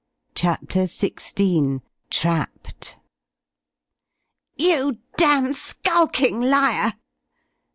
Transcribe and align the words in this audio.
CHAPTER 0.33 0.85
XVI 0.85 1.83
TRAPPED! 2.09 2.97
"You 4.57 4.97
damned, 5.15 5.55
skulking 5.55 6.41
liar!" 6.41 6.93